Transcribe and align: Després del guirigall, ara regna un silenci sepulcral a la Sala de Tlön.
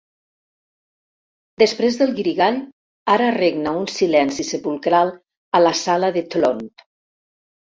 Després 1.63 1.99
del 1.99 2.13
guirigall, 2.19 2.57
ara 3.17 3.27
regna 3.37 3.75
un 3.83 3.87
silenci 3.99 4.47
sepulcral 4.51 5.13
a 5.59 5.63
la 5.67 5.75
Sala 5.85 6.11
de 6.17 6.27
Tlön. 6.35 6.65